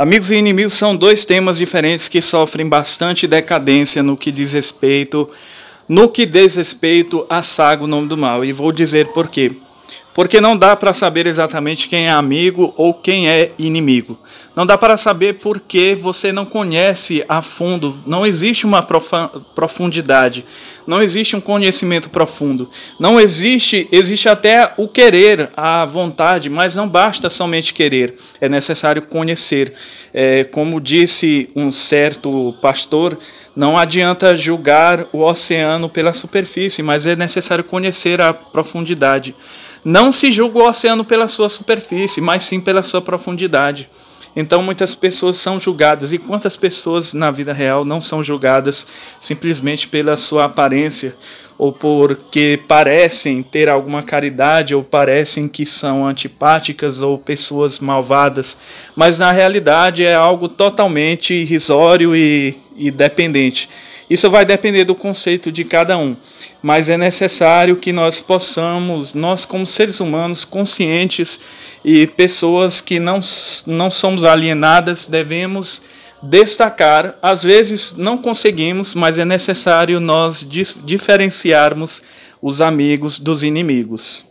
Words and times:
Amigos 0.00 0.30
e 0.30 0.36
inimigos 0.36 0.74
são 0.74 0.96
dois 0.96 1.24
temas 1.24 1.58
diferentes 1.58 2.06
que 2.06 2.20
sofrem 2.20 2.68
bastante 2.68 3.26
decadência 3.26 4.00
no 4.00 4.16
que 4.16 4.30
diz 4.30 4.52
respeito 4.52 5.28
no 5.88 6.08
que 6.08 6.24
diz 6.24 6.54
respeito 6.54 7.26
à 7.28 7.42
saga 7.42 7.82
O 7.82 7.88
Nome 7.88 8.06
do 8.06 8.16
Mal. 8.16 8.44
E 8.44 8.52
vou 8.52 8.70
dizer 8.70 9.08
por 9.08 9.26
quê. 9.26 9.50
Porque 10.18 10.40
não 10.40 10.56
dá 10.56 10.74
para 10.74 10.92
saber 10.92 11.28
exatamente 11.28 11.86
quem 11.86 12.06
é 12.06 12.10
amigo 12.10 12.74
ou 12.76 12.92
quem 12.92 13.28
é 13.28 13.52
inimigo. 13.56 14.18
Não 14.56 14.66
dá 14.66 14.76
para 14.76 14.96
saber 14.96 15.34
porque 15.34 15.94
você 15.94 16.32
não 16.32 16.44
conhece 16.44 17.24
a 17.28 17.40
fundo, 17.40 17.96
não 18.04 18.26
existe 18.26 18.66
uma 18.66 18.82
profundidade, 18.82 20.44
não 20.84 21.00
existe 21.00 21.36
um 21.36 21.40
conhecimento 21.40 22.10
profundo. 22.10 22.68
Não 22.98 23.20
existe, 23.20 23.86
existe 23.92 24.28
até 24.28 24.72
o 24.76 24.88
querer, 24.88 25.50
a 25.56 25.86
vontade, 25.86 26.50
mas 26.50 26.74
não 26.74 26.88
basta 26.88 27.30
somente 27.30 27.72
querer, 27.72 28.16
é 28.40 28.48
necessário 28.48 29.02
conhecer. 29.02 29.72
É, 30.12 30.42
como 30.42 30.80
disse 30.80 31.48
um 31.54 31.70
certo 31.70 32.56
pastor, 32.60 33.16
não 33.54 33.78
adianta 33.78 34.34
julgar 34.34 35.06
o 35.12 35.22
oceano 35.22 35.88
pela 35.88 36.12
superfície, 36.12 36.82
mas 36.82 37.06
é 37.06 37.14
necessário 37.14 37.62
conhecer 37.62 38.20
a 38.20 38.34
profundidade. 38.34 39.32
Não 39.84 40.07
se 40.12 40.32
julga 40.32 40.58
o 40.58 40.68
oceano 40.68 41.04
pela 41.04 41.28
sua 41.28 41.48
superfície, 41.48 42.20
mas 42.20 42.42
sim 42.42 42.60
pela 42.60 42.82
sua 42.82 43.00
profundidade. 43.00 43.88
Então 44.36 44.62
muitas 44.62 44.94
pessoas 44.94 45.36
são 45.36 45.60
julgadas 45.60 46.12
e 46.12 46.18
quantas 46.18 46.56
pessoas 46.56 47.12
na 47.12 47.30
vida 47.30 47.52
real 47.52 47.84
não 47.84 48.00
são 48.00 48.22
julgadas 48.22 48.86
simplesmente 49.18 49.88
pela 49.88 50.16
sua 50.16 50.44
aparência 50.44 51.16
ou 51.58 51.72
porque 51.72 52.60
parecem 52.68 53.42
ter 53.42 53.68
alguma 53.68 54.00
caridade 54.00 54.76
ou 54.76 54.84
parecem 54.84 55.48
que 55.48 55.66
são 55.66 56.06
antipáticas 56.06 57.00
ou 57.00 57.18
pessoas 57.18 57.80
malvadas, 57.80 58.56
mas 58.94 59.18
na 59.18 59.32
realidade 59.32 60.04
é 60.04 60.14
algo 60.14 60.48
totalmente 60.48 61.34
irrisório 61.34 62.14
e, 62.14 62.56
e 62.76 62.92
dependente. 62.92 63.68
Isso 64.08 64.30
vai 64.30 64.44
depender 64.44 64.84
do 64.84 64.94
conceito 64.94 65.52
de 65.52 65.64
cada 65.64 65.98
um, 65.98 66.16
mas 66.62 66.88
é 66.88 66.96
necessário 66.96 67.76
que 67.76 67.92
nós 67.92 68.20
possamos, 68.20 69.12
nós 69.12 69.44
como 69.44 69.66
seres 69.66 70.00
humanos 70.00 70.44
conscientes 70.44 71.38
e 71.84 72.06
pessoas 72.06 72.80
que 72.80 72.98
não, 72.98 73.20
não 73.66 73.90
somos 73.90 74.24
alienadas, 74.24 75.06
devemos 75.06 75.82
destacar. 76.22 77.16
Às 77.22 77.42
vezes 77.42 77.96
não 77.96 78.18
conseguimos, 78.18 78.94
mas 78.94 79.18
é 79.18 79.24
necessário 79.24 80.00
nós 80.00 80.46
diferenciarmos 80.84 82.02
os 82.40 82.60
amigos 82.60 83.18
dos 83.18 83.42
inimigos. 83.42 84.26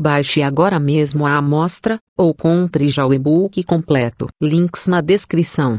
Baixe 0.00 0.42
agora 0.42 0.78
mesmo 0.78 1.26
a 1.26 1.36
amostra 1.36 1.98
ou 2.16 2.32
compre 2.32 2.88
já 2.88 3.04
o 3.04 3.12
e-book 3.12 3.64
completo. 3.64 4.28
Links 4.40 4.86
na 4.86 5.00
descrição. 5.00 5.78